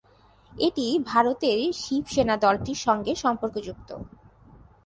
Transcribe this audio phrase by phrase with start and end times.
[0.53, 3.89] এটি ভারতের শিবসেনা দলটির সঙ্গে সম্পর্কযুক্ত।